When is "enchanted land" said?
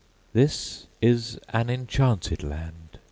1.69-2.97